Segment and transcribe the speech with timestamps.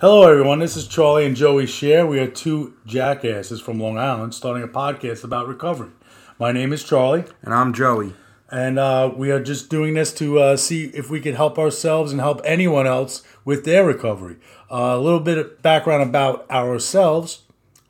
[0.00, 0.60] Hello, everyone.
[0.60, 2.06] This is Charlie and Joey Share.
[2.06, 5.90] We are two jackasses from Long Island starting a podcast about recovery.
[6.38, 8.14] My name is Charlie, And I'm Joey.
[8.50, 12.12] and uh, we are just doing this to uh, see if we can help ourselves
[12.12, 14.36] and help anyone else with their recovery.
[14.70, 17.42] Uh, a little bit of background about ourselves.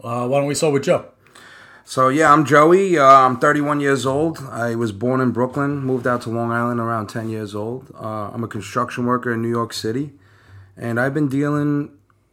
[0.03, 1.07] Uh, why don't we start with Joe?
[1.85, 2.99] So yeah, I'm Joey.
[2.99, 4.39] Uh, I'm 31 years old.
[4.51, 7.87] I was born in Brooklyn, moved out to Long Island around 10 years old.
[7.95, 10.13] Uh, I'm a construction worker in New York City,
[10.77, 11.91] and I've been dealing,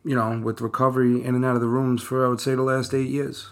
[0.07, 2.63] you know, with recovery in and out of the rooms for I would say the
[2.63, 3.49] last eight years.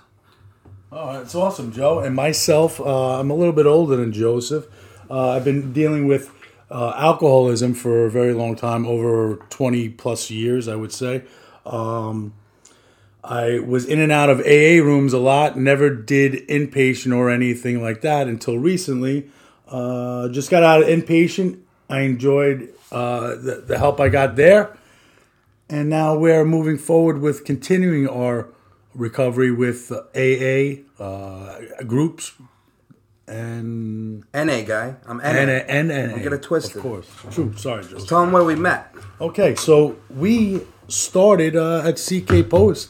[0.91, 1.99] Oh, that's awesome, Joe.
[1.99, 4.65] And myself, uh, I'm a little bit older than Joseph.
[5.09, 6.31] Uh, I've been dealing with
[6.71, 11.23] uh, alcoholism for a very long time, over 20 plus years, I would say.
[11.65, 12.33] Um,
[13.23, 17.81] I was in and out of AA rooms a lot, never did inpatient or anything
[17.81, 19.29] like that until recently.
[19.67, 21.59] Uh, just got out of inpatient.
[21.89, 24.77] I enjoyed uh, the, the help I got there.
[25.69, 28.49] And now we're moving forward with continuing our
[28.93, 32.33] recovery with AA uh, groups
[33.27, 34.95] and NA guy.
[35.07, 35.23] I'm NA.
[35.23, 36.77] and Don't get it twisted.
[36.77, 37.53] Of course, true.
[37.57, 38.07] Sorry, Joseph.
[38.07, 38.93] Tell them where we met.
[39.19, 42.89] Okay, so we started uh, at CK Post,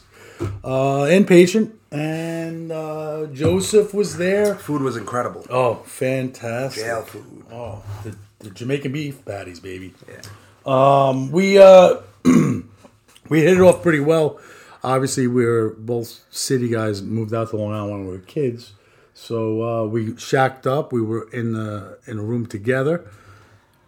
[0.62, 4.54] uh, inpatient, and uh, Joseph was there.
[4.56, 5.46] Food was incredible.
[5.48, 6.84] Oh, fantastic!
[6.84, 7.44] Jail food.
[7.50, 9.94] Oh, the, the Jamaican beef patties, baby.
[10.06, 10.20] Yeah.
[10.66, 11.96] Um, we uh,
[13.28, 14.40] we hit it off pretty well.
[14.82, 17.02] Obviously, we were both city guys.
[17.02, 18.72] Moved out to Long Island when we were kids,
[19.14, 20.92] so uh, we shacked up.
[20.92, 23.08] We were in the in a room together.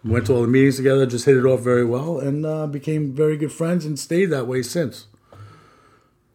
[0.03, 1.05] Went to all the meetings together.
[1.05, 4.47] Just hit it off very well, and uh, became very good friends, and stayed that
[4.47, 5.07] way since.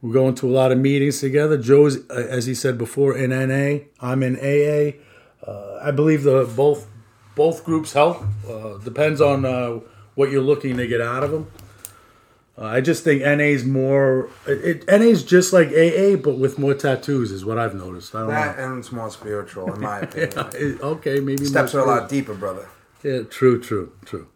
[0.03, 1.57] We're going to a lot of meetings together.
[1.57, 3.85] Joe's, uh, as he said before, in NA.
[4.01, 4.99] I'm in AA.
[5.47, 6.87] Uh, I believe the both
[7.35, 8.23] both groups help.
[8.49, 9.45] Uh, depends on
[10.15, 11.51] what you're looking to get out of them.
[12.57, 14.31] Uh, I just think NA's more.
[14.47, 18.15] It, it, NA's just like AA, but with more tattoos, is what I've noticed.
[18.15, 20.31] I don't That and it's more spiritual, in my opinion.
[20.37, 20.51] know.
[20.55, 22.69] It- okay, maybe Steps are a lot deeper, brother.
[23.03, 24.29] yeah, true, true, true.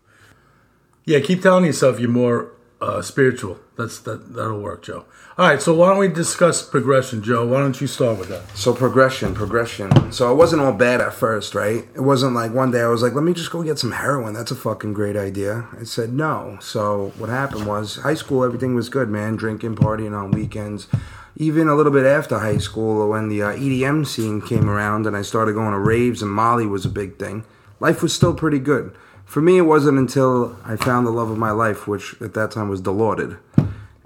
[1.04, 3.58] Yeah, keep telling yourself you're more uh, spiritual.
[3.78, 4.34] That's that.
[4.34, 5.04] That'll work, Joe.
[5.38, 7.46] All right, so why don't we discuss progression, Joe?
[7.46, 8.42] Why don't you start with that?
[8.56, 10.10] So progression, progression.
[10.10, 11.86] So it wasn't all bad at first, right?
[11.94, 14.34] It wasn't like one day I was like, let me just go get some heroin.
[14.34, 15.68] That's a fucking great idea.
[15.78, 16.58] I said no.
[16.60, 19.36] So what happened was high school, everything was good, man.
[19.36, 20.88] Drinking, partying on weekends.
[21.36, 25.16] Even a little bit after high school, when the uh, EDM scene came around and
[25.16, 27.44] I started going to raves and Molly was a big thing,
[27.78, 28.92] life was still pretty good.
[29.24, 32.50] For me, it wasn't until I found the love of my life, which at that
[32.50, 33.38] time was Dilaudid,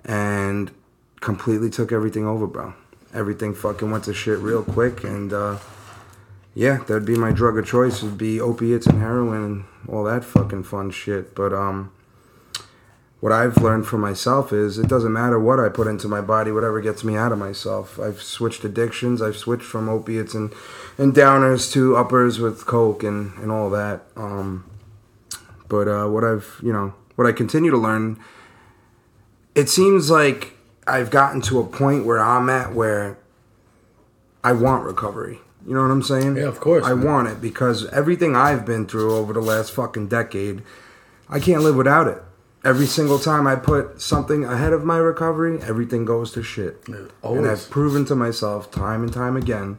[0.04, 0.70] and
[1.20, 2.74] completely took everything over, bro.
[3.14, 5.58] Everything fucking went to shit real quick, and uh,
[6.54, 8.02] yeah, that'd be my drug of choice.
[8.02, 11.34] Would be opiates and heroin and all that fucking fun shit.
[11.34, 11.92] But um,
[13.20, 16.50] what I've learned for myself is it doesn't matter what I put into my body,
[16.50, 18.00] whatever gets me out of myself.
[18.00, 19.22] I've switched addictions.
[19.22, 20.52] I've switched from opiates and
[20.98, 24.02] and downers to uppers with coke and and all that.
[24.16, 24.64] Um,
[25.68, 28.18] but uh, what I've you know what I continue to learn,
[29.54, 30.52] it seems like
[30.86, 33.18] I've gotten to a point where I'm at where
[34.42, 35.40] I want recovery.
[35.66, 36.36] You know what I'm saying?
[36.36, 37.04] Yeah, of course, I man.
[37.04, 40.62] want it because everything I've been through over the last fucking decade,
[41.28, 42.18] I can't live without it.
[42.64, 46.86] Every single time I put something ahead of my recovery, everything goes to shit.
[46.88, 47.10] And.
[47.46, 49.78] I've proven to myself time and time again.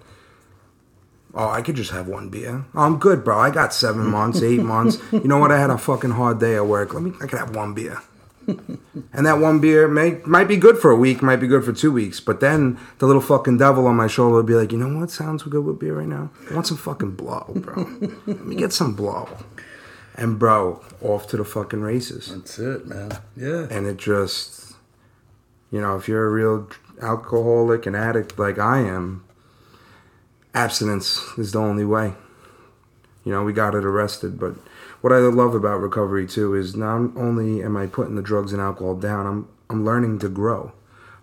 [1.33, 2.65] Oh, I could just have one beer.
[2.75, 3.39] Oh, I'm good, bro.
[3.39, 4.99] I got seven months, eight months.
[5.11, 5.51] You know what?
[5.51, 6.93] I had a fucking hard day at work.
[6.93, 7.13] Let me.
[7.21, 8.01] I could have one beer.
[9.11, 11.71] And that one beer may might be good for a week, might be good for
[11.71, 14.77] two weeks, but then the little fucking devil on my shoulder would be like, you
[14.77, 16.31] know what sounds good with beer right now?
[16.49, 17.87] I want some fucking blow, bro.
[18.25, 19.29] Let me get some blow.
[20.15, 22.33] And bro, off to the fucking races.
[22.33, 23.19] That's it, man.
[23.35, 23.67] Yeah.
[23.69, 24.73] And it just,
[25.71, 26.69] you know, if you're a real
[27.01, 29.23] alcoholic and addict like I am,
[30.53, 32.13] abstinence is the only way.
[33.23, 34.55] You know, we got it arrested, but
[35.03, 38.61] what I love about recovery too is not only am I putting the drugs and
[38.61, 40.71] alcohol down, I'm I'm learning to grow.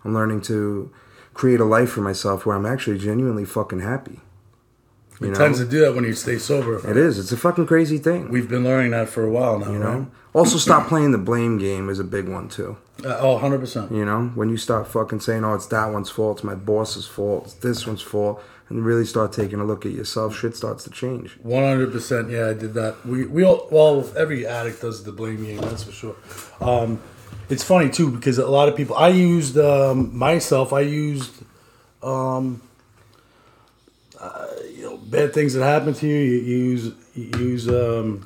[0.05, 0.91] I'm learning to
[1.33, 4.19] create a life for myself where I'm actually genuinely fucking happy.
[5.19, 5.37] You It know?
[5.37, 6.77] tends to do that when you stay sober.
[6.89, 7.17] It is.
[7.19, 8.29] It's a fucking crazy thing.
[8.29, 9.99] We've been learning that for a while now, you right?
[9.99, 10.07] know.
[10.33, 12.77] Also, stop playing the blame game is a big one too.
[13.05, 13.91] Uh, oh, 100%.
[13.91, 17.05] You know, when you start fucking saying, "Oh, it's that one's fault, it's my boss's
[17.07, 18.41] fault, it's this one's fault,"
[18.71, 21.37] and really start taking a look at yourself, shit starts to change.
[21.43, 22.29] One hundred percent.
[22.29, 23.05] Yeah, I did that.
[23.05, 25.61] We we all well, every addict does the blame game.
[25.61, 26.15] That's for sure.
[26.59, 26.99] Um,
[27.49, 28.95] it's funny too because a lot of people.
[28.95, 30.71] I used um, myself.
[30.73, 31.33] I used,
[32.01, 32.61] um,
[34.19, 36.17] uh, you know, bad things that happen to you.
[36.17, 36.39] You
[36.69, 38.25] use you use um,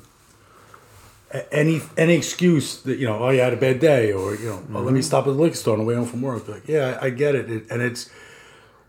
[1.50, 4.62] any any excuse that you know, oh, you had a bad day, or you know,
[4.70, 4.94] oh, let Mm-hmm.
[4.94, 6.46] me stop at the liquor store on the way home from work.
[6.48, 7.50] Like, yeah, I, I get it.
[7.50, 8.08] it, and it's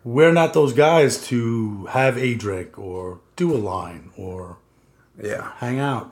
[0.08, 4.58] we're not those guys to have a drink or do a line or
[5.22, 5.52] Yeah.
[5.58, 6.12] hang out.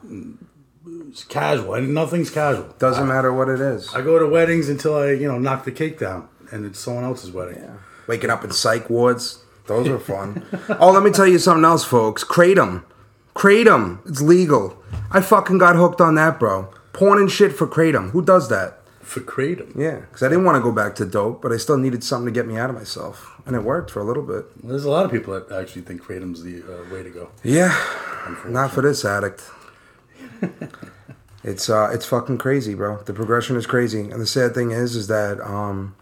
[1.09, 2.68] It's casual, and nothing's casual.
[2.77, 3.94] Doesn't matter what it is.
[3.95, 7.03] I go to weddings until I, you know, knock the cake down, and it's someone
[7.06, 7.63] else's wedding.
[8.07, 9.39] Waking up in psych wards.
[9.68, 10.44] Those are fun.
[10.80, 12.24] oh, let me tell you something else, folks.
[12.24, 12.83] Kratom.
[13.36, 14.00] Kratom.
[14.07, 14.77] It's legal.
[15.12, 16.69] I fucking got hooked on that, bro.
[16.94, 18.12] Porn and shit for Kratom.
[18.12, 18.80] Who does that?
[19.06, 21.78] For kratom, Yeah, because I didn't want to go back to dope, but I still
[21.78, 23.40] needed something to get me out of myself.
[23.46, 24.46] And it worked for a little bit.
[24.68, 27.30] there's a lot of people that actually think kratom's the uh, way to go.
[27.44, 27.72] Yeah,
[28.48, 29.44] not for this addict.
[31.44, 33.02] it's uh, it's fucking crazy, bro.
[33.04, 35.96] The progression is crazy, and the sad thing is, is that um,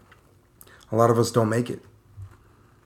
[0.90, 1.80] a lot of us don't make it.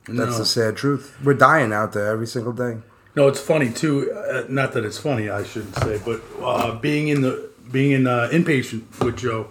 [0.08, 0.38] That's No.
[0.38, 1.16] the sad truth.
[1.22, 2.78] We're dying out there every single day.
[3.14, 4.10] No, it's funny too.
[4.12, 8.06] Uh, not that it's funny, I shouldn't say, but uh, being in the being in
[8.06, 9.48] uh, inpatient with Joe,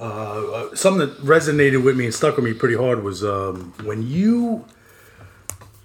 [0.00, 4.02] uh, something that resonated with me and stuck with me pretty hard was um, when
[4.06, 4.64] you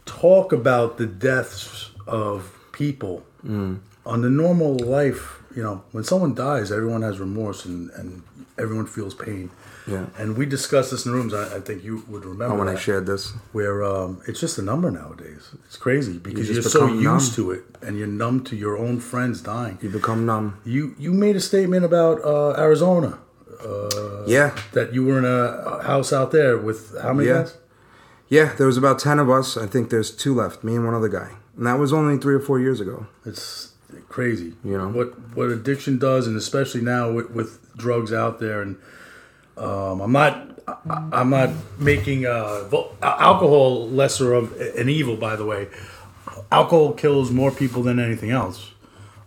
[0.05, 3.25] talk about the deaths of people
[4.05, 5.41] on the normal life.
[5.55, 8.23] You know, when someone dies, everyone has remorse and, and
[8.57, 9.51] everyone feels pain.
[9.87, 10.07] Yeah.
[10.17, 11.33] And we discussed this in the rooms.
[11.33, 14.57] I, I think you would remember Oh, when I shared this, where um, it's just
[14.57, 15.51] a number nowadays.
[15.65, 17.45] It's crazy because You are so become used numb.
[17.47, 19.77] to it, and you're numb to your own friends dying.
[19.81, 20.57] you become numb.
[20.65, 23.19] You you made a statement about uh, Arizona
[24.27, 27.41] Yeah, that you were in a house out there with how many Yeah.
[27.43, 27.57] guys?
[28.27, 28.53] yeah.
[28.57, 29.55] There was about ten of us.
[29.57, 30.63] I think there's two left.
[30.63, 33.05] Me and one other guy, and that was only three or four years ago.
[33.25, 33.73] It's
[34.09, 34.53] crazy.
[34.63, 34.89] You know?
[34.89, 38.61] what what addiction does, and especially now with, with drugs out there.
[38.61, 38.77] And
[39.57, 42.67] um, I'm not I- I'm not making uh,
[43.01, 45.15] alcohol lesser of an evil.
[45.15, 45.67] By the way,
[46.51, 48.71] alcohol kills more people than anything else,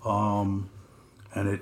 [0.04, 0.68] um,
[1.34, 1.60] and it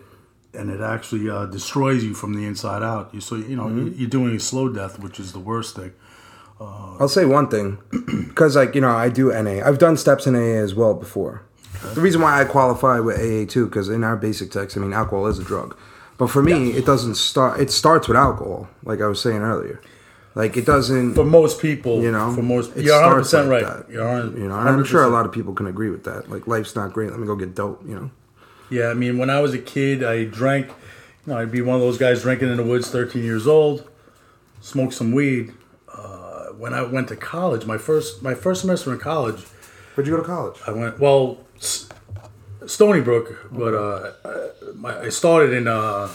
[0.57, 3.13] and it actually uh, destroys you from the inside out.
[3.15, 3.99] You so you know Mm-hmm.
[4.01, 5.93] you're doing a slow death, which is the worst thing.
[6.59, 7.79] I'll say one thing,
[8.29, 9.63] because like you know, I do NA.
[9.67, 11.43] I've done steps in AA as well before.
[11.95, 14.95] The reason why I qualify with AA too, because in our basic text, I mean,
[14.95, 15.77] alcohol is a drug,
[16.17, 17.61] but for me, it doesn't start.
[17.61, 19.81] It starts with alcohol, like I was saying earlier.
[20.35, 22.33] Like it doesn't, For most people, you know.
[22.35, 23.77] for most, it you're 100 percent like right.
[23.87, 23.91] that.
[23.93, 26.31] You're 100, You know, and I'm sure a lot of people can agree with that.
[26.31, 27.11] Like life's not great.
[27.11, 27.83] Let me go get dope.
[27.87, 28.11] You know.
[28.71, 30.67] Yeah, I mean, when I was a kid, I drank.
[30.69, 33.89] You know, I'd be one of those guys drinking in the woods, 13 years old,
[34.61, 35.53] smoke some weed.
[35.93, 39.41] Uh, when I went to college, my first my first semester in college,
[39.95, 40.57] Where'd you go to college?
[40.67, 41.89] I went well, S-
[42.67, 46.09] Stony Brook, but uh, I, my, I started in uh,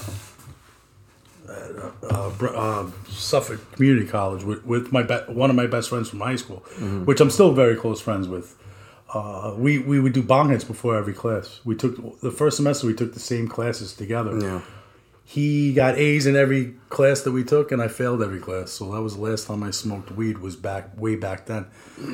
[1.49, 6.09] uh, uh, uh, Suffolk Community College with, with my be- one of my best friends
[6.09, 6.57] from high school,
[7.05, 8.55] which I'm still very close friends with.
[9.13, 11.59] Uh, we we would do bong hits before every class.
[11.65, 12.87] We took the first semester.
[12.87, 14.39] We took the same classes together.
[14.39, 14.61] Yeah.
[15.23, 18.71] He got A's in every class that we took, and I failed every class.
[18.71, 20.39] So that was the last time I smoked weed.
[20.39, 21.67] Was back way back then.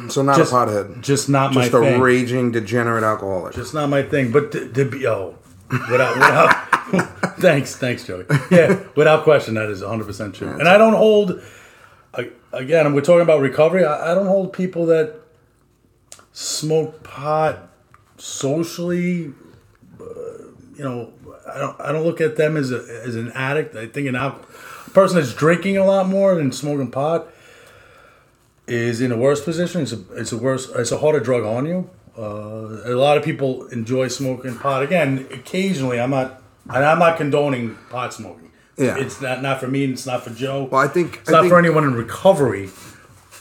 [0.09, 1.01] So not Just a pothead.
[1.01, 2.01] Just not Just my a thing.
[2.01, 3.53] raging degenerate alcoholic.
[3.55, 4.31] Just not my thing.
[4.31, 5.35] But to, to be oh,
[5.69, 8.25] without without thanks thanks Joey.
[8.51, 10.49] Yeah, without question, that is 100 percent true.
[10.49, 11.41] And I don't hold
[12.53, 12.93] again.
[12.93, 13.85] We're talking about recovery.
[13.85, 15.15] I, I don't hold people that
[16.37, 17.67] smoke pot
[18.17, 19.33] socially.
[19.99, 20.03] Uh,
[20.75, 21.11] you know,
[21.51, 21.81] I don't.
[21.81, 23.75] I don't look at them as a, as an addict.
[23.75, 24.39] I think an al-
[24.85, 27.27] a person that's drinking a lot more than smoking pot
[28.67, 29.81] is in a worse position.
[29.81, 30.69] It's a it's a worse.
[30.75, 31.89] It's a harder drug on you.
[32.17, 34.83] Uh, a lot of people enjoy smoking pot.
[34.83, 36.41] Again, occasionally, I'm not.
[36.69, 38.51] And I'm not condoning pot smoking.
[38.77, 38.97] Yeah.
[38.97, 39.85] it's not not for me.
[39.85, 40.65] and It's not for Joe.
[40.71, 42.69] Well, I think it's I not think, for anyone in recovery.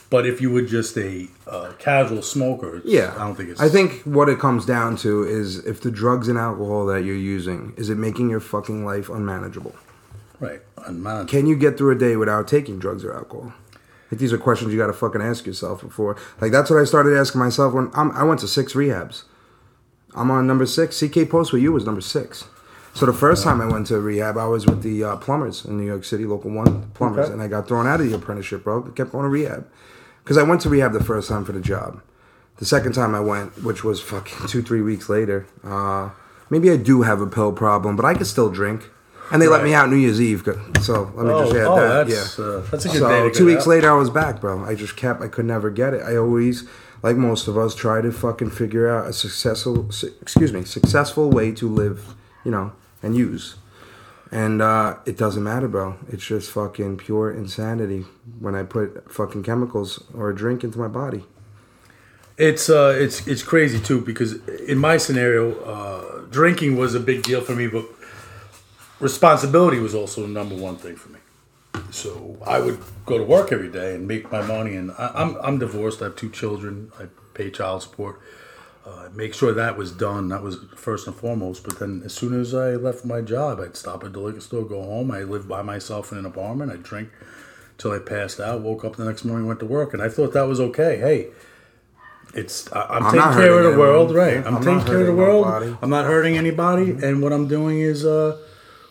[0.08, 3.60] But if you were just a uh, casual smoker, Yeah, I don't think it's.
[3.60, 7.16] I think what it comes down to is if the drugs and alcohol that you're
[7.16, 9.74] using is it making your fucking life unmanageable.
[10.38, 10.60] right.
[10.86, 11.30] unmanageable.
[11.30, 13.52] Can you get through a day without taking drugs or alcohol?
[14.10, 16.16] Like these are questions you got to fucking ask yourself before.
[16.40, 19.24] Like that's what I started asking myself when I'm, I went to six rehabs.
[20.14, 21.02] I'm on number six.
[21.02, 22.44] CK Post with you was number six.
[22.94, 25.76] So the first time I went to rehab, I was with the uh, plumbers in
[25.76, 27.32] New York City, local one plumbers, Okay.
[27.34, 28.84] and I got thrown out of the apprenticeship, bro.
[28.86, 29.66] I kept going to rehab
[30.26, 32.02] because I went to rehab the first time for the job.
[32.56, 36.10] The second time I went, which was fucking two, three weeks later, uh,
[36.50, 38.90] maybe I do have a pill problem, but I could still drink.
[39.30, 40.42] And they let me out New Year's Eve,
[40.82, 42.08] so let me Oh, just add oh, that.
[42.08, 43.68] that's, yeah, uh, that's a good so day to two weeks out.
[43.68, 44.64] later, I was back, bro.
[44.64, 45.20] I just kept.
[45.22, 46.02] I could never get it.
[46.02, 46.64] I always,
[47.02, 51.30] like most of us, try to fucking figure out a successful, su- excuse me, successful
[51.30, 52.14] way to live,
[52.44, 53.56] you know, and use.
[54.30, 55.96] And uh, it doesn't matter, bro.
[56.08, 58.04] It's just fucking pure insanity
[58.40, 61.24] when I put fucking chemicals or a drink into my body.
[62.36, 67.22] It's uh, it's it's crazy too because in my scenario, uh, drinking was a big
[67.22, 67.66] deal for me.
[67.66, 67.86] But
[69.00, 71.20] responsibility was also the number one thing for me.
[71.90, 74.76] So I would go to work every day and make my money.
[74.76, 76.02] And I, I'm I'm divorced.
[76.02, 76.92] I have two children.
[76.98, 78.20] I pay child support.
[78.86, 80.28] Uh, make sure that was done.
[80.28, 81.64] That was first and foremost.
[81.64, 84.64] But then, as soon as I left my job, I'd stop at the liquor store,
[84.64, 85.10] go home.
[85.10, 86.70] I lived by myself in an apartment.
[86.70, 87.08] I'd drink
[87.78, 88.60] till I passed out.
[88.60, 90.98] Woke up the next morning, went to work, and I thought that was okay.
[90.98, 91.28] Hey,
[92.32, 94.26] it's I, I'm, I'm taking care of the world, anyone.
[94.28, 94.46] right?
[94.46, 95.46] I'm, I'm taking care of the world.
[95.46, 95.76] nobody.
[95.82, 98.38] I'm not hurting anybody, and what I'm doing is uh,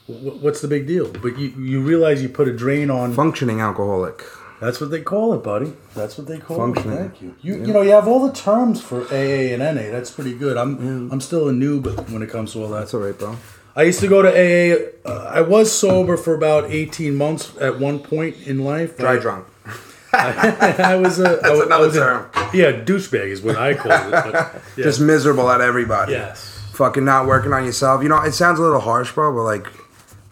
[0.07, 1.09] wh- what's the big deal?
[1.09, 3.13] But you you realize you put a drain on.
[3.13, 4.23] Functioning alcoholic.
[4.61, 5.73] That's what they call it, buddy.
[5.95, 6.97] That's what they call Functioning.
[6.97, 6.99] it.
[7.01, 7.35] Thank you.
[7.41, 9.91] You you know you have all the terms for AA and NA.
[9.91, 10.55] That's pretty good.
[10.57, 12.79] I'm I'm still a noob when it comes to all that.
[12.79, 13.35] That's all right, bro.
[13.75, 15.09] I used to go to AA.
[15.09, 18.97] Uh, I was sober for about 18 months at one point in life.
[18.97, 19.45] Dry I, drunk.
[20.13, 21.23] I was a.
[21.23, 22.29] That's I, was- I another was a- term.
[22.53, 24.11] yeah, douchebag is what I call it.
[24.11, 24.33] But,
[24.77, 24.83] yeah.
[24.83, 26.13] Just miserable at everybody.
[26.13, 26.51] yes.
[26.73, 28.01] Fucking not working on yourself.
[28.03, 29.67] You know, it sounds a little harsh, bro, but like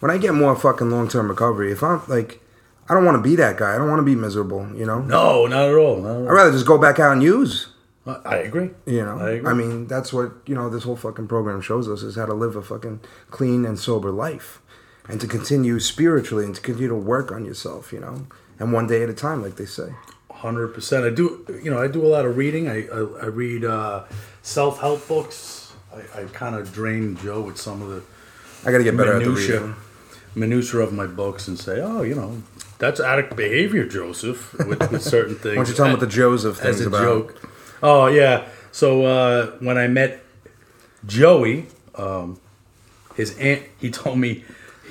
[0.00, 2.40] when I get more fucking long term recovery, if I'm like,
[2.88, 3.74] I don't want to be that guy.
[3.74, 4.68] I don't want to be miserable.
[4.74, 5.00] You know.
[5.00, 5.96] No, not at all.
[6.00, 7.68] Not at I'd rather just go back out and use.
[8.06, 8.70] I agree.
[8.84, 9.50] You know, I agree.
[9.50, 10.68] I mean, that's what you know.
[10.68, 13.00] This whole fucking program shows us is how to live a fucking
[13.30, 14.60] clean and sober life,
[15.08, 17.92] and to continue spiritually and to continue to work on yourself.
[17.92, 18.26] You know,
[18.58, 19.94] and one day at a time, like they say.
[20.30, 21.06] Hundred percent.
[21.06, 21.46] I do.
[21.62, 22.68] You know, I do a lot of reading.
[22.68, 24.04] I I, I read uh,
[24.42, 25.72] self help books.
[25.94, 28.02] I, I kind of drain Joe with some of the
[28.66, 29.76] I got to get better at the minutia, reading.
[30.34, 32.42] minutia of my books and say, oh, you know,
[32.84, 35.56] that's addict behavior, Joseph, with, with certain things.
[35.56, 37.02] Why don't you tell them what the Joseph thing's as a about?
[37.02, 37.50] joke.
[37.82, 38.46] Oh yeah.
[38.72, 40.22] So uh, when I met
[41.06, 42.38] Joey, um,
[43.16, 44.44] his aunt, he told me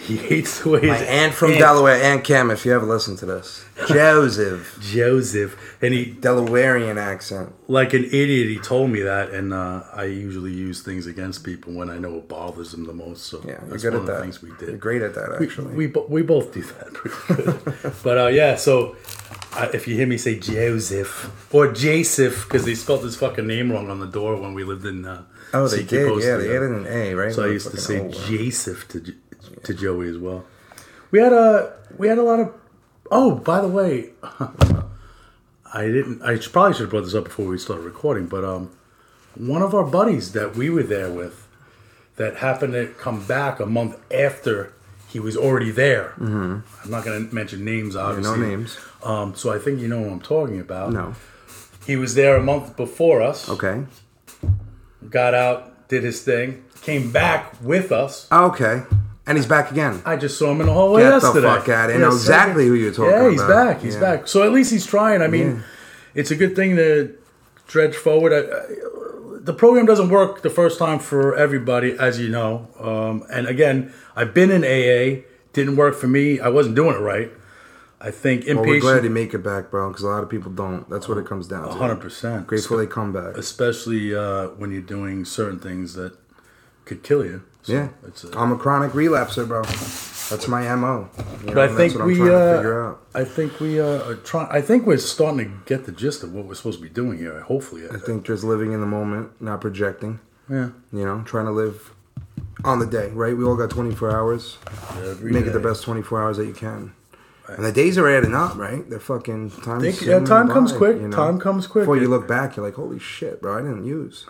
[0.03, 3.25] he hates the way his aunt from Delaware, Aunt Kim, if you ever listen to
[3.25, 7.53] this, Joseph, Joseph, and he Delawarean accent.
[7.67, 8.47] like an idiot.
[8.49, 12.15] He told me that, and uh, I usually use things against people when I know
[12.17, 13.25] it bothers them the most.
[13.25, 14.13] So Yeah, you're that's good one at of that.
[14.17, 14.69] the things we did.
[14.69, 15.73] You're great at that, actually.
[15.75, 17.93] We, bo- we both do that pretty good.
[18.03, 18.95] but uh, yeah, so
[19.53, 23.71] uh, if you hear me say Joseph or Joseph, because they spelled his fucking name
[23.71, 25.05] wrong on the door when we lived in.
[25.05, 26.23] Uh, oh, they did.
[26.23, 27.33] Yeah, they added an A, right?
[27.33, 28.09] So I used to say.
[28.09, 29.13] Joseph to
[29.63, 30.45] to Joey as well.
[31.11, 32.53] We had a we had a lot of.
[33.11, 34.09] Oh, by the way,
[35.73, 36.21] I didn't.
[36.21, 38.27] I probably should have brought this up before we started recording.
[38.27, 38.71] But um,
[39.35, 41.47] one of our buddies that we were there with,
[42.15, 44.73] that happened to come back a month after
[45.13, 46.13] he was already there.
[46.17, 46.59] Mm-hmm.
[46.83, 48.39] I'm not going to mention names, obviously.
[48.39, 48.79] No names.
[49.03, 50.91] Um, so I think you know what I'm talking about.
[50.91, 51.13] No.
[51.85, 53.47] He was there a month before us.
[53.49, 53.85] Okay.
[55.09, 58.27] Got out, did his thing, came back with us.
[58.31, 58.83] Okay.
[59.25, 60.01] And he's back again.
[60.05, 61.75] I just saw him in the hallway Get the fuck here.
[61.75, 63.23] I know exactly who you're talking about.
[63.23, 63.65] Yeah, he's about.
[63.67, 63.81] back.
[63.81, 63.99] He's Yeah.
[64.01, 64.27] back.
[64.27, 65.21] So at least he's trying.
[65.21, 65.61] I mean, Yeah.
[66.13, 67.13] it's a good thing to
[67.67, 68.33] dredge forward.
[68.33, 68.61] I, I,
[69.39, 72.67] the program doesn't work the first time for everybody, as you know.
[72.79, 75.23] Um, and again, I've been in AA.
[75.53, 76.39] Didn't work for me.
[76.41, 77.31] I wasn't doing it right.
[78.01, 79.03] I think Well, we're glad impatient.
[79.05, 80.89] you make it back, bro, because a lot of people don't.
[80.89, 81.73] That's what it comes down to.
[81.75, 82.47] Hundred percent.
[82.47, 83.37] Grateful they come back.
[83.37, 86.11] especially uh, when you're doing certain things that
[86.83, 87.43] could kill you.
[87.63, 87.87] So Yeah.
[88.07, 89.63] it's a, I'm a chronic relapser, bro.
[90.29, 91.09] That's my MO.
[91.41, 92.95] You know, But I think that's what I'm we, trying uh.
[93.13, 94.47] I think we uh, are trying.
[94.51, 97.17] I think we're starting to get the gist of what we're supposed to be doing
[97.17, 97.41] here.
[97.41, 100.19] Hopefully, I think just living in the moment, not projecting.
[100.49, 100.69] yeah.
[100.91, 101.91] You know, trying to live
[102.63, 103.35] on the day, right?
[103.35, 104.57] We all got 24 hours.
[104.97, 106.93] Every Make it the best 24 hours that you can.
[107.47, 108.89] And the days are adding up, right?
[108.89, 109.81] They're fucking time.
[109.81, 110.97] Think- yeah, time comes quick.
[111.11, 111.83] Time comes quick.
[111.83, 113.57] Before you look back, you're like, "Holy shit, bro!
[113.57, 114.25] I didn't use."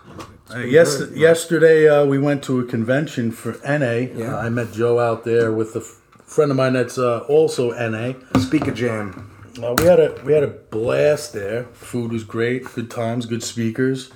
[0.53, 4.09] Uh, yes, good, yesterday uh, we went to a convention for NA.
[4.17, 4.35] Yeah.
[4.35, 7.71] Uh, I met Joe out there with a f- friend of mine that's uh, also
[7.71, 8.13] NA.
[8.39, 9.29] Speaker jam.
[9.61, 11.65] Uh, we had a we had a blast there.
[11.73, 12.63] Food was great.
[12.73, 13.27] Good times.
[13.27, 14.11] Good speakers.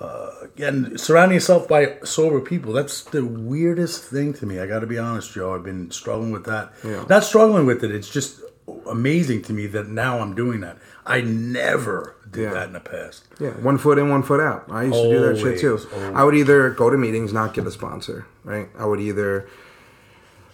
[0.00, 2.72] Uh, again, surrounding yourself by sober people.
[2.72, 4.58] That's the weirdest thing to me.
[4.58, 5.54] I got to be honest, Joe.
[5.54, 6.72] I've been struggling with that.
[6.82, 7.04] Yeah.
[7.08, 7.90] Not struggling with it.
[7.90, 8.40] It's just
[8.88, 10.78] amazing to me that now I'm doing that.
[11.04, 12.54] I never did Yeah.
[12.54, 13.24] that in the past.
[13.38, 14.64] Yeah, one foot in, one foot out.
[14.70, 15.70] I used to do that shit too.
[15.76, 16.16] Always, always.
[16.16, 18.68] I would either go to meetings, not get a sponsor, right?
[18.78, 19.48] I would either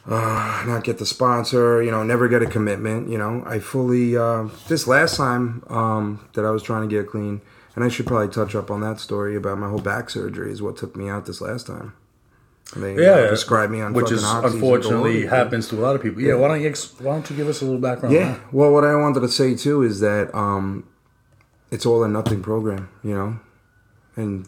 [0.09, 3.11] uh, not get the sponsor, you know, never get a commitment.
[3.11, 7.09] You know, I fully uh, this last time um, that I was trying to get
[7.09, 7.41] clean,
[7.77, 10.61] and I should probably touch up on that story about my whole back surgery is
[10.63, 11.93] what took me out this last time.
[12.75, 16.21] They Yeah, uh, me on which is unfortunately happens to a lot of people.
[16.21, 18.17] Yeah, why don't you ex- why don't you give us a little background?
[18.17, 18.33] on Yeah.
[18.33, 18.53] that?
[18.53, 20.83] Well, what I wanted to say too is that um,
[21.71, 23.39] it's all or nothing program, you know,
[24.17, 24.47] and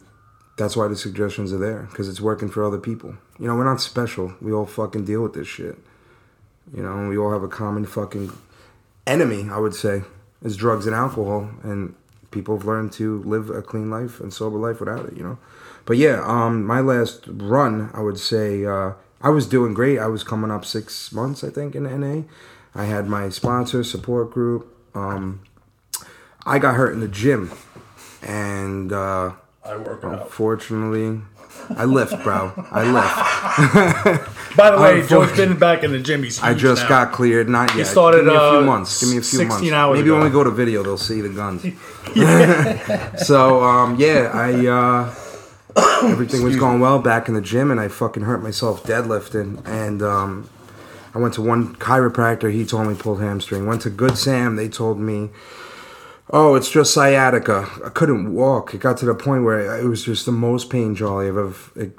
[0.56, 3.14] that's why the suggestions are there because it's working for other people.
[3.38, 4.35] You know, we're not special.
[4.40, 5.78] We all fucking deal with this shit.
[6.75, 8.32] You know, we all have a common fucking
[9.06, 9.49] enemy.
[9.49, 10.02] I would say
[10.42, 11.94] is drugs and alcohol, and
[12.30, 15.16] people have learned to live a clean life and sober life without it.
[15.16, 15.38] You know,
[15.85, 19.99] but yeah, um, my last run, I would say, uh, I was doing great.
[19.99, 22.23] I was coming up six months, I think, in NA.
[22.75, 24.75] I had my sponsor support group.
[24.94, 25.40] Um,
[26.47, 27.50] I got hurt in the gym,
[28.23, 29.32] and uh,
[29.64, 30.23] I work out.
[30.23, 31.20] unfortunately,
[31.70, 32.52] I lift, bro.
[32.70, 34.28] I lift.
[34.57, 36.23] By the way, Unfor- Joe's been back in the gym.
[36.23, 36.88] He's I just now.
[36.88, 37.49] got cleared.
[37.49, 37.78] Not yet.
[37.78, 39.00] He started, Give me a few uh, months.
[39.00, 39.71] Give me a few 16 months.
[39.73, 40.17] hours Maybe ago.
[40.17, 41.62] when we go to video, they'll see the guns.
[43.26, 45.14] so um, yeah, I uh,
[46.11, 50.02] everything was going well back in the gym, and I fucking hurt myself deadlifting, and
[50.02, 50.49] um,
[51.14, 52.52] I went to one chiropractor.
[52.52, 53.67] He told me pulled hamstring.
[53.67, 54.57] Went to Good Sam.
[54.57, 55.31] They told me.
[56.31, 57.67] Oh, it's just sciatica.
[57.83, 58.75] I couldn't walk.
[58.75, 61.55] It got to the point where it was just the most pain, Jolly, I've ever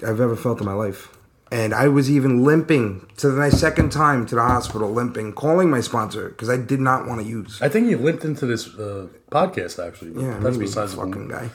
[0.07, 1.09] I've ever felt in my life.
[1.51, 5.81] And I was even limping to my second time to the hospital, limping, calling my
[5.81, 7.59] sponsor because I did not want to use.
[7.59, 10.21] I think he limped into this uh, podcast actually.
[10.21, 11.49] Yeah, that's besides the fucking guy.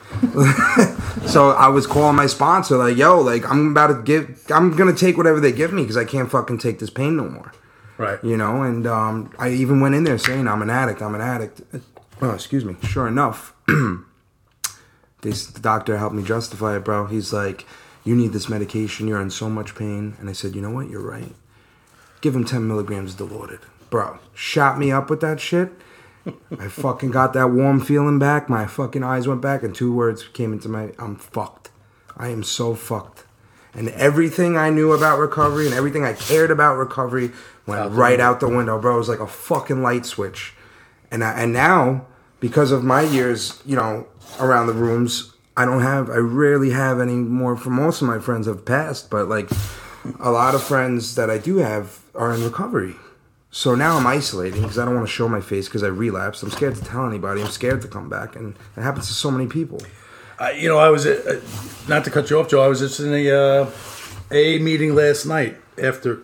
[1.26, 4.94] so I was calling my sponsor like, "Yo, like I'm about to give, I'm gonna
[4.94, 7.52] take whatever they give me because I can't fucking take this pain no more."
[7.96, 8.18] Right.
[8.24, 11.20] you know and um, i even went in there saying i'm an addict i'm an
[11.20, 11.60] addict
[12.20, 13.54] oh excuse me sure enough
[15.22, 17.64] this the doctor helped me justify it bro he's like
[18.04, 20.16] you need this medication you're in so much pain.
[20.20, 20.90] And i said you know what?
[20.90, 21.34] You're right.
[22.20, 25.73] Give him 10 milligrams Dilaudid bro shot me up with that shit.
[26.58, 28.49] I fucking got that warm feeling back.
[28.49, 31.70] My fucking eyes went back and two words came into my i'm fucked.
[32.16, 33.25] I am so fucked.
[33.73, 37.32] And everything I knew about recovery and everything I cared about recovery
[37.66, 38.25] went Out right window.
[38.25, 38.94] out the window, bro.
[38.94, 40.54] It was like a fucking light switch.
[41.11, 42.06] And I, and now,
[42.40, 44.06] because of my years, you know,
[44.38, 47.56] around the rooms, I don't have, I rarely have any more.
[47.56, 49.49] For most of my friends have passed, but like
[50.20, 52.96] a lot of friends that I do have are in recovery.
[53.50, 56.42] So now I'm isolating because I don't want to show my face because I relapsed.
[56.42, 57.40] I'm scared to tell anybody.
[57.40, 59.80] I'm scared to come back, and it happens to so many people.
[60.40, 61.40] I, you know, I was at, uh,
[61.87, 62.62] not to cut you off, Joe.
[62.62, 63.70] I was just in a uh,
[64.32, 66.18] a meeting last night after.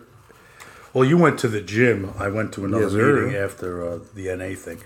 [0.93, 2.13] Well, you went to the gym.
[2.19, 3.21] I went to another Yes, sir.
[3.25, 4.83] meeting after uh, the NA thing.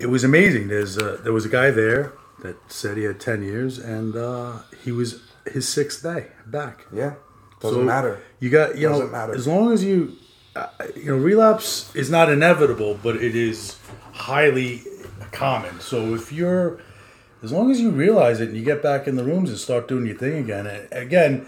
[0.00, 0.66] It was amazing.
[0.66, 2.12] There's uh, there was a guy there
[2.46, 6.86] that said he had ten years, and uh, he was his sixth day back.
[6.92, 7.14] Yeah,
[7.60, 8.22] doesn't So matter.
[8.40, 9.34] You got you know Doesn't matter.
[9.34, 10.16] as long as you
[10.54, 13.76] uh, you know relapse is not inevitable, but it is
[14.12, 14.82] highly
[15.32, 15.80] common.
[15.80, 16.80] So if you're
[17.42, 19.88] as long as you realize it and you get back in the rooms and start
[19.88, 21.46] doing your thing again, and again,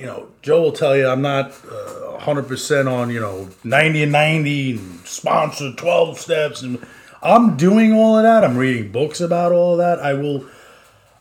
[0.00, 4.12] you know, Joe will tell you I'm not uh, 100% on, you know, 90 and
[4.12, 6.84] 90 and sponsor 12 steps and
[7.26, 8.44] I'm doing all of that.
[8.44, 9.98] I'm reading books about all of that.
[10.00, 10.44] I will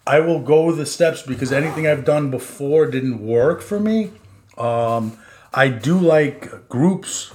[0.07, 4.11] I will go the steps because anything I've done before didn't work for me.
[4.57, 5.17] Um,
[5.53, 7.33] I do like groups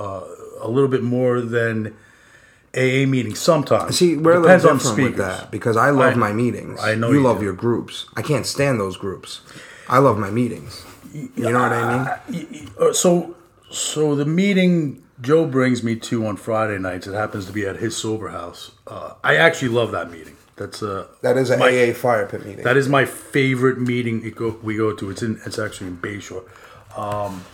[0.00, 0.22] uh,
[0.60, 1.94] a little bit more than
[2.74, 3.98] AA meetings sometimes.
[3.98, 6.80] See, we're Depends a on little different with that because I love I- my meetings.
[6.82, 7.44] I know you you love do.
[7.44, 8.06] your groups.
[8.16, 9.40] I can't stand those groups.
[9.88, 10.84] I love my meetings.
[11.12, 12.68] You know what I mean?
[12.78, 13.34] Uh, so
[13.70, 17.06] so the meeting Joe brings me to on Friday nights.
[17.06, 18.72] It happens to be at his sober house.
[18.86, 20.36] Uh, I actually love that meeting.
[20.56, 22.64] That's uh That is an my- AA fire pit meeting.
[22.64, 25.10] That is my favorite meeting it go, we go to.
[25.10, 26.44] It's in it's actually in Bayshore.
[26.96, 27.44] Um,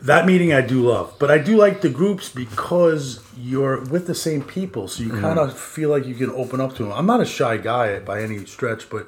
[0.00, 4.14] that meeting I do love, but I do like the groups because you're with the
[4.14, 5.20] same people, so you Mm-hmm.
[5.20, 6.92] kind of feel like you can open up to them.
[6.92, 9.06] I'm not a shy guy by any stretch, but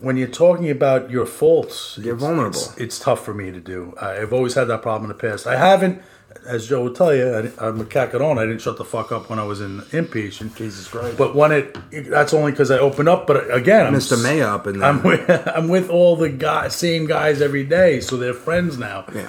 [0.00, 2.58] when you're talking about your faults, You're it's- vulnerable.
[2.58, 3.94] It's, it's tough for me to do.
[4.00, 5.46] I've always had that problem in the past.
[5.46, 6.02] I haven't,
[6.46, 8.38] as Joe would tell you, I, I'm a cacadon.
[8.38, 10.56] I didn't shut the fuck up when I was in inpatient.
[10.56, 11.18] Jesus Christ.
[11.18, 11.76] But when it,
[12.08, 13.26] that's only because I opened up.
[13.26, 14.20] But again, I'm Mr.
[14.22, 14.82] May up there.
[14.82, 19.04] I'm with I'm with all the guys, same guys every day, so they're friends now.
[19.14, 19.28] Yeah.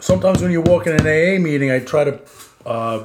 [0.00, 2.20] Sometimes when you walk in an AA meeting, I try to
[2.66, 3.04] uh,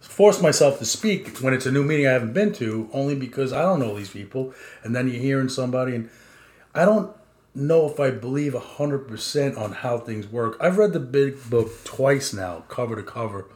[0.00, 3.52] force myself to speak when it's a new meeting I haven't been to, only because
[3.52, 4.54] I don't know these people.
[4.82, 6.10] And then you're hearing somebody, and
[6.74, 7.14] I don't
[7.54, 10.56] know if I believe hundred percent on how things work.
[10.60, 13.46] I've read the big book twice now, cover to cover.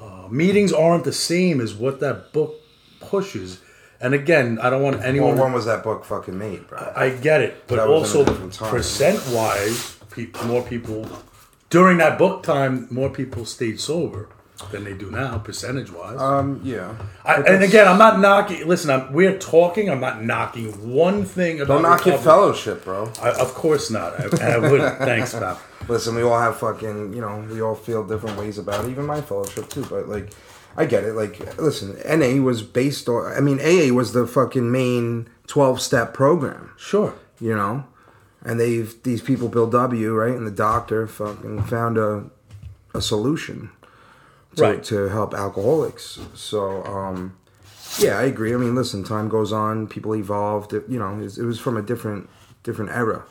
[0.00, 2.54] Uh, meetings aren't the same as what that book
[3.00, 3.60] pushes.
[4.00, 5.34] And again, I don't want anyone.
[5.34, 6.92] well, when was that book fucking made, bro?
[6.94, 8.70] I get it, but also a different time.
[8.70, 11.08] percent wise, people, more people
[11.68, 14.28] during that book time, more people stayed sober
[14.70, 16.18] than they do now, percentage wise.
[16.18, 16.94] Um, yeah.
[17.24, 18.66] I, and again, I'm not knocking.
[18.66, 19.88] Listen, I'm, we're talking.
[19.88, 21.74] I'm not knocking one thing about.
[21.74, 23.12] Don't knock your fellowship, bro.
[23.22, 24.18] I, of course not.
[24.18, 24.98] I, and I wouldn't.
[24.98, 25.60] Thanks, pal.
[25.88, 28.90] Listen, we all have fucking, you know, we all feel different ways about it.
[28.90, 29.86] Even my fellowship too.
[29.86, 30.30] But like,
[30.76, 31.14] I get it.
[31.14, 33.32] Like, listen, NA was based on.
[33.32, 36.72] I mean, AA was the fucking main twelve step program.
[36.76, 37.14] Sure.
[37.40, 37.84] You know,
[38.42, 40.12] and they've these people, Bill W.
[40.12, 42.24] Right, and the doctor fucking found a
[42.94, 43.70] a solution
[44.58, 44.84] to, Right.
[44.84, 46.18] to help alcoholics.
[46.34, 47.36] So, um,
[47.98, 48.52] yeah, I agree.
[48.54, 50.72] I mean, listen, time goes on, people evolved.
[50.72, 52.28] It, you know, it was, it was from a different
[52.62, 53.24] different era.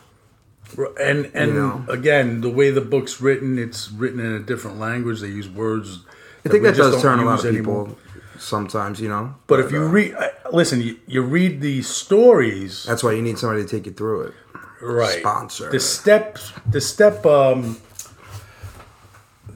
[1.00, 1.86] And and know?
[1.88, 5.22] again, the way the book's written, it's written in a different language.
[5.22, 6.00] They use words.
[6.46, 7.86] I think that just does turn a lot of anymore.
[7.86, 8.00] people
[8.40, 9.36] sometimes, you know.
[9.48, 10.16] But if you uh, read,
[10.52, 14.22] listen, you, you read these stories, that's why you need somebody to take you through
[14.28, 14.34] it.
[14.82, 15.20] right?
[15.20, 15.70] sponsor.
[15.72, 16.38] the step,
[16.70, 17.78] the step, um,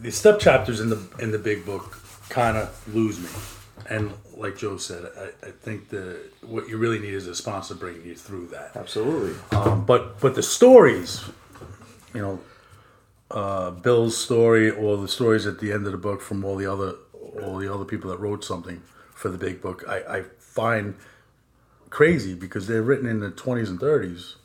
[0.01, 1.97] the step chapters in the in the big book
[2.29, 3.29] kind of lose me.
[3.89, 7.75] And like Joe said, I, I think the what you really need is a sponsor
[7.75, 8.75] bringing you through that.
[8.75, 9.35] Absolutely.
[9.51, 11.23] Um, but but the stories,
[12.13, 12.39] you know,
[13.29, 16.71] uh, Bill's story or the stories at the end of the book from all the
[16.71, 16.95] other
[17.41, 18.81] all the other people that wrote something
[19.13, 20.95] for the big book, I, I find
[21.89, 24.35] crazy because they're written in the twenties and thirties,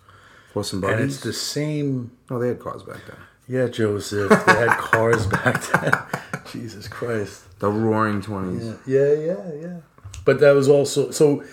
[0.53, 2.13] Horse and and it's the same.
[2.31, 3.17] Oh, they had cars back then.
[3.49, 5.93] Yeah, Joseph, they had cars back then.
[6.53, 7.43] Jesus Christ.
[7.61, 8.75] The Roaring Twenties.
[8.87, 9.77] Yeah, yeah, yeah.
[10.25, 11.45] But that was also so.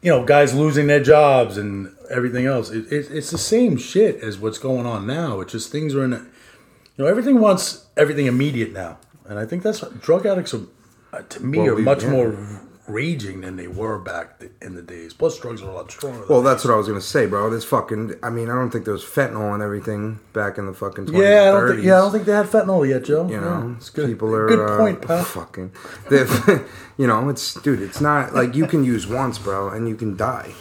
[0.00, 2.68] You know, guys losing their jobs and everything else.
[2.70, 5.40] It, it, it's the same shit as what's going on now.
[5.40, 6.12] It's just things are in.
[6.12, 6.24] A, you
[6.98, 10.60] know, everything wants everything immediate now, and I think that's what drug addicts are.
[11.12, 12.10] Uh, to me, Well, are we- much yeah.
[12.10, 12.36] more
[12.86, 15.14] raging than they were back in the days.
[15.14, 16.24] Plus, drugs are a lot stronger.
[16.28, 17.48] Well, that's what I was gonna say, bro.
[17.50, 18.14] This fucking.
[18.22, 21.12] I mean, I don't think there was fentanyl and everything back in the fucking 20s
[21.22, 21.74] Yeah, I don't 30s.
[21.76, 21.84] think.
[21.84, 23.26] Yeah, I don't think they had fentanyl yet, Joe.
[23.26, 24.06] You Yeah, know, it's good.
[24.08, 25.24] people are good uh, point, pal.
[25.24, 25.72] Fucking,
[26.98, 27.80] you know, it's dude.
[27.80, 30.52] It's not like you can use once, bro, and you can die.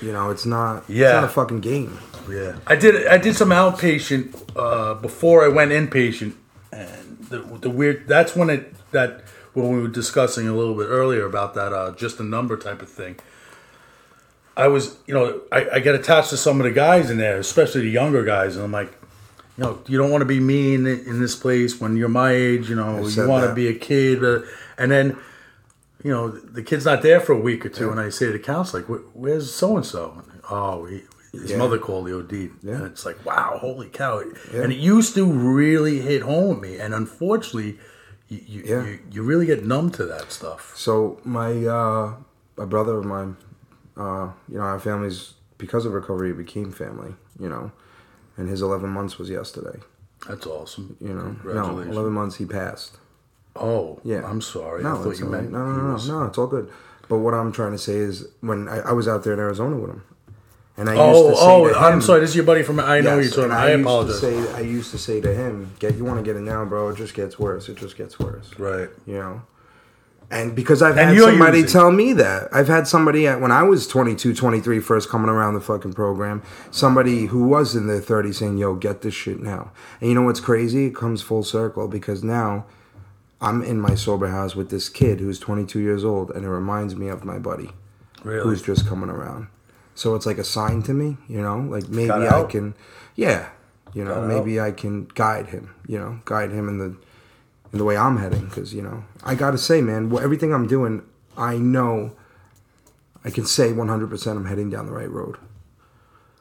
[0.00, 0.84] You know, it's not.
[0.88, 1.12] Yeah, It's Yeah.
[1.20, 1.98] not a fucking game.
[2.30, 3.06] Yeah, I did.
[3.06, 6.34] I did some outpatient uh, before I went inpatient,
[6.72, 8.06] and the, the weird.
[8.06, 9.22] That's when it that
[9.54, 12.82] when we were discussing a little bit earlier about that uh, just a number type
[12.82, 13.16] of thing.
[14.56, 17.38] I was, you know, I, I get attached to some of the guys in there,
[17.38, 18.92] especially the younger guys, and I'm like,
[19.56, 22.68] you know, you don't want to be me in, this place when you're my age.
[22.68, 24.40] You know, you want to be a kid, uh,
[24.78, 25.18] and then.
[26.04, 28.32] You know, the kid's not there for a week or two, and I say to
[28.32, 31.58] the counselor, like, "Where's so and so?" Oh, he, his Yeah.
[31.58, 32.50] mother called the OD.
[32.60, 32.74] Yeah.
[32.74, 34.20] And it's like, wow, holy cow.
[34.52, 34.62] Yeah.
[34.62, 36.78] And it used to really hit home with me.
[36.78, 37.78] And unfortunately,
[38.34, 38.84] you, you, Yeah.
[38.86, 40.72] you, you really get numb to that stuff.
[40.76, 42.14] So my uh,
[42.58, 43.36] a brother of mine,
[43.96, 47.14] uh, you know, our families because of recovery became family.
[47.38, 47.72] You know,
[48.36, 49.78] and his 11 months was yesterday.
[50.28, 50.96] That's awesome.
[51.00, 52.98] You know, no, 11 months he passed.
[53.56, 54.22] Oh, Yeah.
[54.24, 54.82] I'm sorry.
[54.82, 55.42] No, I thought you right.
[55.42, 56.70] meant no, no, no, was- no, it's all good.
[57.08, 59.76] But what I'm trying to say is when I, I was out there in Arizona
[59.76, 60.04] with him,
[60.76, 62.20] and I Oh, used to oh, oh, say oh, to I'm sorry.
[62.20, 62.80] This is your buddy from.
[62.80, 63.50] I know Yes, you're talking.
[63.50, 64.20] and I, used apologize.
[64.20, 66.64] To say, I used to say to him, "Get you want to get it now,
[66.64, 66.88] bro?
[66.88, 67.68] It just gets worse.
[67.68, 68.88] It just gets worse." right.
[69.06, 69.42] You know.
[70.30, 72.48] And because I've And had somebody using- tell me that.
[72.54, 76.40] I've had somebody at, when I was 22, 23, first coming around the fucking program,
[76.70, 79.72] somebody who was in their 30s saying, yo, get this shit now.
[80.00, 80.86] And you know what's crazy?
[80.86, 82.64] It comes full circle because now
[83.42, 86.96] I'm in my sober house with this kid who's 22 years old and it reminds
[86.96, 87.72] me of my buddy
[88.24, 88.42] Really?
[88.42, 89.48] who's just coming around.
[89.94, 92.50] So it's like a sign to me, you know, like maybe Gotta I help.
[92.50, 92.74] can,
[93.14, 93.50] yeah,
[93.92, 96.96] you know, Gotta maybe I can guide him, you know, guide him in the
[97.72, 98.46] in the way I'm heading.
[98.46, 101.02] Because you know, I gotta say, man, well, everything I'm doing,
[101.36, 102.12] I know
[103.24, 105.36] I can say 100 percent I'm heading down the right road.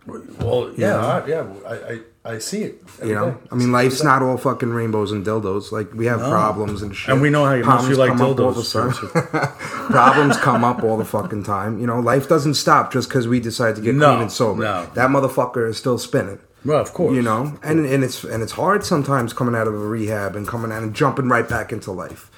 [0.06, 1.48] Well, yeah, I, yeah.
[1.68, 2.84] I, I, I see it.
[3.00, 3.38] every You know, day.
[3.52, 5.72] I mean, life's not all fucking rainbows and dildos.
[5.72, 7.12] Like we have problems and shit.
[7.12, 9.56] And we know how much Problems you like come up all the dildos,
[9.90, 11.80] problems come up all the fucking time.
[11.80, 14.62] You know, life doesn't stop just because we decide to get No, clean and sober.
[14.64, 14.86] no.
[14.94, 16.40] That motherfucker is still spinning.
[16.64, 17.16] Well, of course.
[17.16, 20.48] You know, and and it's and it's hard sometimes coming out of a rehab and
[20.48, 22.30] coming out and jumping right back into life.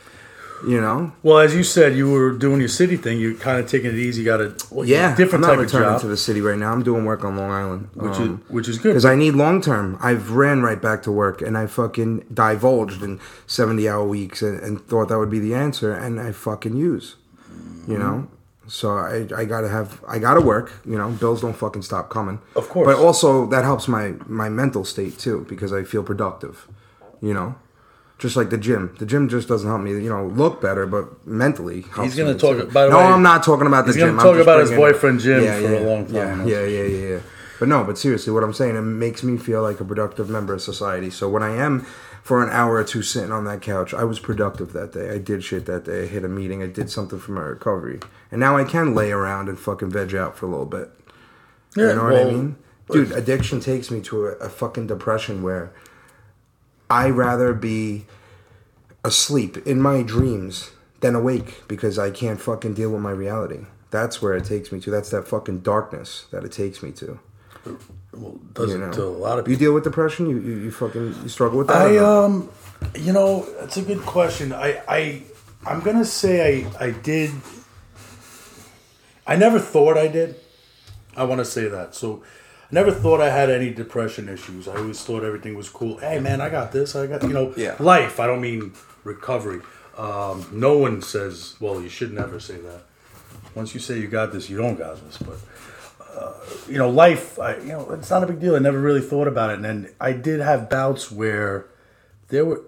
[0.66, 3.20] You know, Well, as you said, you were doing your city thing.
[3.20, 4.22] You're kind of taking it easy.
[4.22, 5.14] You Got a well, yeah.
[5.16, 6.72] different I'm not type of returning job, to the city right now.
[6.72, 8.90] I'm doing work on Long Island, which Um, is which is good.
[8.90, 9.98] because I need long term.
[10.02, 14.60] I've ran right back to work and I fucking divulged in 70 hour weeks and,
[14.62, 17.16] and thought that would be the answer and I fucking use,
[17.88, 18.28] you know?
[18.68, 22.40] So I, I gotta have, I gotta work, you know, bills don't fucking stop coming.
[22.56, 22.86] Of course.
[22.88, 26.68] But also that helps my, my mental state too because I feel productive,
[27.22, 27.56] you know?
[28.20, 28.96] Just like the gym.
[29.00, 32.34] The gym just doesn't help me, you know, look better, but mentally helps He's gonna
[32.34, 34.20] me, talk- by the no, way, I'm not talking about the he's gonna gym.
[34.20, 36.48] I'm talk just about his bringing- boyfriend, Jim, for a long time.
[36.48, 37.20] Yeah, yeah, yeah, yeah, yeah.
[37.60, 40.54] But no, but seriously, what I'm saying, it makes me feel like a productive member
[40.54, 41.10] of society.
[41.10, 41.82] So when I am
[42.24, 45.10] for an hour or two sitting on that couch, I was productive that day.
[45.10, 46.04] I did shit that day.
[46.04, 46.64] I hit a meeting.
[46.64, 48.00] I did something for my recovery.
[48.32, 50.90] And now I can lay around and fucking veg out for a little bit.
[51.76, 52.56] Yeah, you know what well, I mean?
[52.92, 55.72] Dude, addiction takes me to a, a fucking depression where
[57.02, 58.06] I rather be
[59.04, 63.62] asleep in my dreams than awake because I can't fucking deal with my reality.
[63.92, 64.92] That's where it takes me to.
[64.96, 67.20] That's that fucking darkness that it takes me to.
[68.14, 69.66] Well, does You it know, to a lot of you people.
[69.66, 70.30] deal with depression.
[70.30, 71.78] You you, you fucking you struggle with that.
[71.88, 72.50] I um,
[72.96, 74.54] you know, that's a good question.
[74.54, 75.24] I I
[75.66, 77.32] I'm gonna say I I did.
[79.26, 80.36] I never thought I did.
[81.16, 81.96] I want to say that.
[81.96, 82.24] So,
[82.72, 84.68] never thought I had any depression issues.
[84.68, 85.98] I always thought everything was cool.
[85.98, 86.96] Hey man, I got this.
[86.96, 87.76] I got you know Yeah.
[87.80, 88.20] life.
[88.20, 88.74] I don't mean
[89.04, 89.62] recovery.
[89.98, 91.56] Um, no one says.
[91.60, 92.82] Well, you should never say that.
[93.56, 95.18] Once you say you got this, you don't got this.
[95.18, 95.38] But
[96.16, 96.34] uh,
[96.68, 97.38] you know, life.
[97.40, 98.56] I, you know, it's not a big deal.
[98.56, 101.68] I never really thought about it, and then I did have bouts where
[102.30, 102.62] there were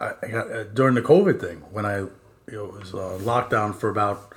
[0.00, 2.10] I, I got, uh, during the COVID thing when I you
[2.52, 4.32] know was uh, locked down for about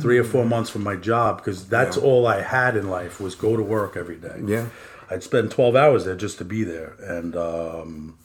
[0.00, 2.02] three or four months from my job because that's Yeah.
[2.02, 4.40] all I had in life was go to work every day.
[4.44, 4.66] Yeah.
[5.10, 8.18] I'd spend twelve hours there just to be there, and um,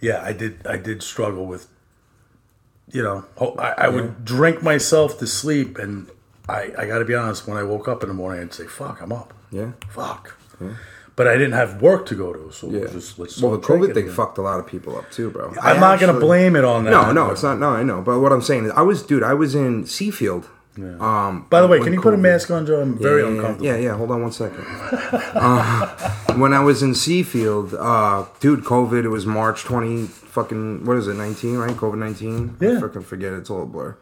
[0.00, 0.66] yeah, I did.
[0.66, 1.66] I did struggle with,
[2.90, 3.24] you know,
[3.58, 6.08] I, I would drink myself to sleep, and
[6.48, 7.46] I, I got to be honest.
[7.46, 9.72] When I woke up in the morning, I'd say, "Fuck, I'm up." Yeah.
[9.90, 10.38] Fuck.
[11.16, 12.86] But I didn't have work to go to, so Yeah.
[12.90, 13.40] just let's.
[13.40, 15.52] well, the COVID thing fucked a lot of people up too, bro.
[15.62, 16.90] I'm I not gonna blame it on that.
[16.90, 17.58] No, no, it's not.
[17.58, 18.00] No, I know.
[18.00, 20.46] But what I'm saying is, I was, dude, I was in Seafield.
[20.76, 22.80] Um, By the way, can you put a mask on, Joe?
[22.80, 23.66] I'm very yeah, yeah, uncomfortable.
[23.66, 23.96] Yeah, yeah.
[23.96, 24.64] Hold on one second.
[24.66, 29.04] uh, when I was in Seafield, uh, dude, COVID.
[29.04, 31.14] It was March twenty fucking what is it?
[31.14, 31.76] Nineteen, right?
[31.76, 32.56] COVID nineteen.
[32.60, 32.78] Yeah.
[32.78, 33.32] I fucking forget.
[33.32, 33.96] It's all a blur.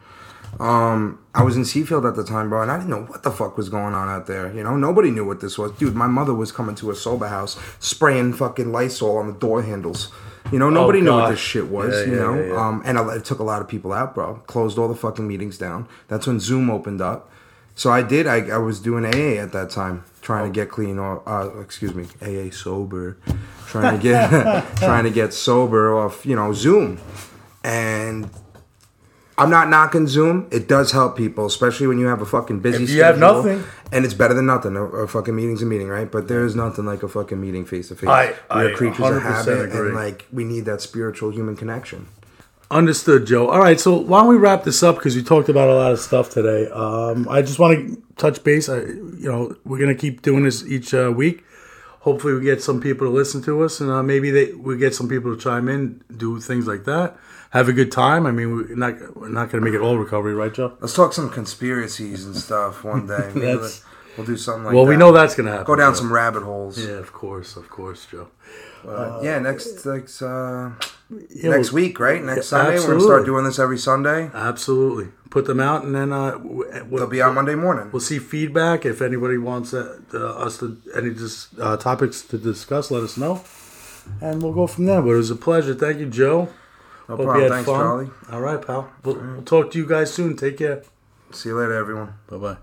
[0.59, 3.31] Um, I was in Seafield at the time, bro, and I didn't know what the
[3.31, 4.53] fuck was going on out there.
[4.53, 5.95] You know, nobody knew what this was, dude.
[5.95, 10.11] My mother was coming to a sober house, spraying fucking Lysol on the door handles.
[10.51, 11.93] You know, nobody knew what Oh, this shit was.
[11.93, 14.13] Yeah, you yeah, know, yeah, um, and I- it took a lot of people out,
[14.13, 14.35] bro.
[14.47, 15.87] Closed all the fucking meetings down.
[16.09, 17.29] That's when Zoom opened up.
[17.75, 18.27] So I did.
[18.27, 20.99] I, I was doing AA at that time, trying to get clean.
[20.99, 23.17] Or uh, excuse me, AA sober,
[23.67, 24.29] trying to get
[24.77, 26.99] trying to get sober off you know Zoom,
[27.63, 28.29] and
[29.37, 30.47] I'm not knocking Zoom.
[30.51, 32.83] It does help people, especially when you have a fucking busy.
[32.83, 33.43] If you have schedule.
[33.43, 33.63] nothing.
[33.91, 34.75] and it's better than nothing.
[34.75, 36.11] A, a fucking meeting's a meeting, right?
[36.11, 38.07] But there is nothing like a fucking meeting face to face.
[38.09, 39.87] I- We're creatures of 100% habit, agree.
[39.87, 42.07] and like we need that spiritual human connection.
[42.71, 43.49] Understood, Joe.
[43.49, 45.91] All right, so why don't we wrap this up because we talked about a lot
[45.91, 46.69] of stuff today.
[46.71, 48.67] Um, I just want to touch base.
[48.67, 51.43] I, you know, we're gonna keep doing this each uh, week.
[51.99, 54.95] Hopefully, we get some people to listen to us, and uh, maybe they we get
[54.95, 57.15] some people to chime in, do things like that.
[57.53, 58.25] Have a good time.
[58.25, 60.73] I mean, we're not we're not gonna make it all recovery, right, Joe?
[60.79, 63.29] Let's talk some conspiracies and stuff one day.
[63.33, 63.83] That's-
[64.17, 64.75] we'll do something like that.
[64.75, 64.89] well, that.
[64.89, 65.65] we know that's gonna happen.
[65.65, 65.99] Go down Joe.
[65.99, 66.77] some rabbit holes.
[66.83, 68.27] Yeah, of course, of course, Joe.
[68.87, 70.71] Uh, yeah, next next uh,
[71.29, 72.23] Yeah, next well, week, right?
[72.23, 74.31] Next Yeah, Sunday, we're gonna start doing this every Sunday.
[74.33, 77.89] Absolutely, put them out, and then uh, w- w- They'll be out Monday morning.
[77.93, 78.83] We'll see feedback.
[78.85, 83.15] If anybody wants uh, uh, us to any dis- uh, topics to discuss, let us
[83.15, 83.43] know,
[84.21, 85.01] and we'll go from there.
[85.03, 85.75] But it was a pleasure.
[85.75, 86.49] Thank you, Joe.
[87.17, 87.79] No Hope you had Thanks, fun.
[87.79, 88.09] Charlie.
[88.31, 88.91] All right, pal.
[89.03, 90.35] We'll, we'll talk to you guys soon.
[90.35, 90.83] Take care.
[91.31, 92.15] See you later, everyone.
[92.27, 92.57] Bye bye.